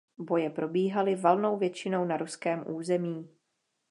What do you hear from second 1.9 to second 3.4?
na ruském území.